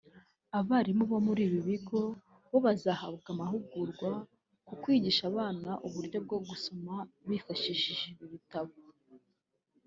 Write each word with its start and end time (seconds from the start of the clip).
Abarimu 0.59 1.03
bo 1.11 1.19
muri 1.27 1.41
ibi 1.47 1.59
bigo 1.67 2.01
bo 2.49 2.57
bazahabwa 2.65 3.27
amahugurwa 3.35 4.09
ku 4.67 4.73
kwigisha 4.81 5.23
abana 5.31 5.69
uburyo 5.87 6.17
bwo 6.25 6.37
gusoma 6.47 6.93
bifashishije 7.27 8.05
ibi 8.13 8.25
bitabo 8.35 8.73